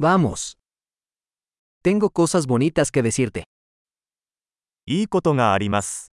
[0.00, 0.56] Vamos.
[1.82, 3.42] Tengo cosas bonitas que decirte.
[4.86, 6.12] いいことがあります。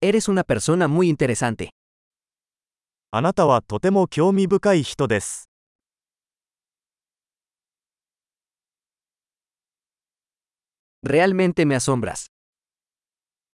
[0.00, 1.70] Eres una persona muy interesante.
[3.10, 5.48] あなたはとても興味深い人です。
[11.04, 12.28] Realmente me asombras.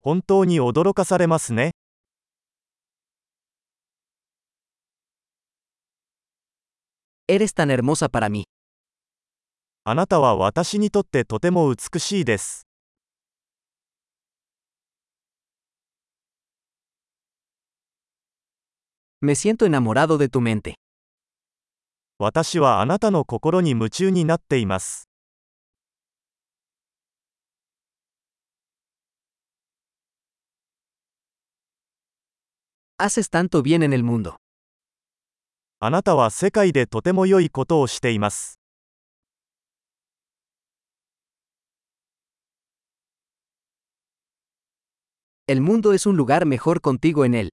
[0.03, 1.71] 本当に驚かされますね。
[7.33, 8.49] Eres tan hermosa para mí.
[9.85, 12.67] あなたは私にとってとても美しいです。
[19.21, 20.75] Me siento enamorado de tu mente.
[22.19, 25.09] 私はあなたの心に夢中になっています。
[32.99, 34.35] Haces tanto bien en el mundo.
[35.83, 38.61] あなたは世界でとても良いことをしています。
[45.47, 47.49] El mundo es un lugar mejor contigo en él.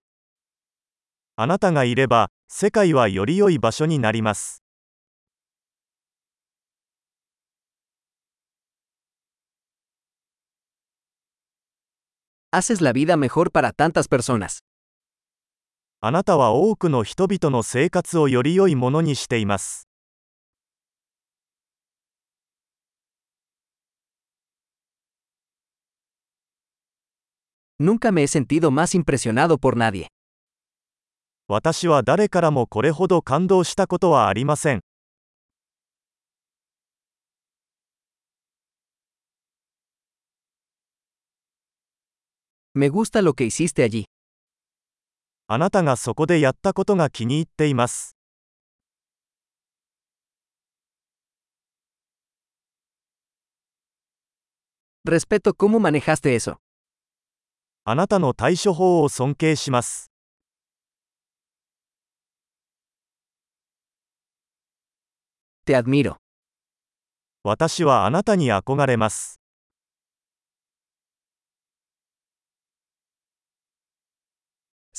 [1.38, 4.62] あなたがいれば、世界はより良い場所になります。
[12.52, 14.67] Haces la vida mejor para tantas personas.
[16.00, 19.88] あなたは多くの人々の生活をより良いものにしています。
[27.80, 30.06] Nunca me he sentido más impresionado por nadie.
[31.48, 34.82] 私は誰からもこれほど感動したことはありません。
[42.76, 44.06] Me gusta lo que hiciste allí.
[45.50, 48.18] あなたがそこでやったことが気に入っています。
[55.06, 56.58] Respeto cómo manejaste eso.
[57.86, 60.12] あなたの対処法を尊敬します。
[65.66, 66.18] Te admiro.
[67.44, 69.40] 私はあなたに憧れます。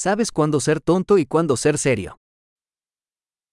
[0.01, 2.21] Sabes cuándo ser tonto y cuándo ser serio.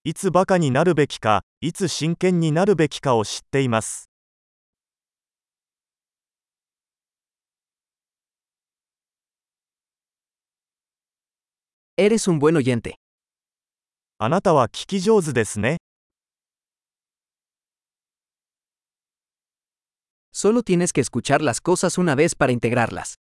[0.03, 4.11] いつバカになるべきか、いつ真剣になるべきかを知っています。
[11.97, 12.93] Eres un buen oyente.
[14.19, 15.77] あなたは聞き上手ですね。
[20.31, 23.15] Solo tienes que escuchar las cosas una vez para integrarlas.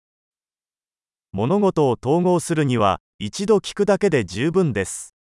[1.32, 5.14] 物事を統合するには、一度聞くだけで十分です。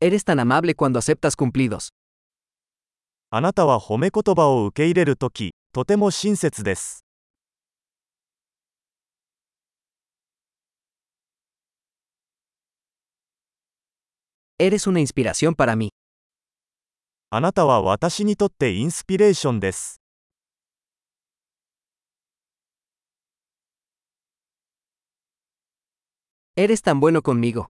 [0.00, 1.90] Eres tan amable cuando aceptas cumplidos.
[3.28, 7.04] あなたは褒め言葉を受け入れるとき、とても親切です。
[14.58, 15.90] Eres una inspiración para mí.
[17.28, 20.00] あなたは私にとってインスピレーションです。
[26.58, 27.66] Eres tan bueno conmigo.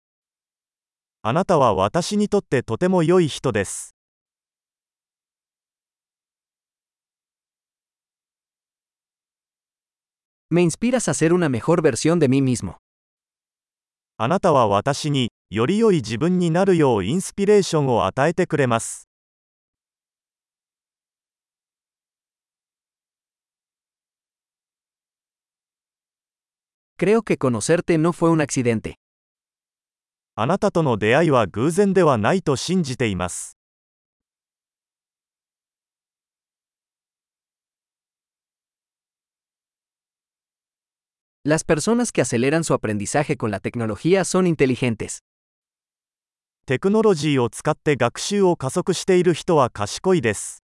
[1.22, 3.94] あなたは私にとってとても良い人です。
[10.50, 12.74] Me inspiras a ser una mejor versión de mí mismo.
[14.18, 19.08] あなたは私に、より良い自分になるようインスピレーションを与えてくれます。
[26.96, 28.94] Creo que conocerte no fue un accidente.
[30.36, 33.56] あなたとの出会いは偶然ではないと信じています。
[41.44, 45.18] Las personas que aceleran su aprendizaje con la tecnología son inteligentes.
[46.66, 50.63] テクノロジーを使って学習を加速している人は賢いです。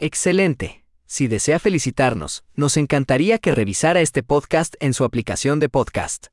[0.00, 0.84] Excelente.
[1.06, 6.22] Si desea felicitarnos, nos encantaría que revisara este podcast en su aplicación de podcast.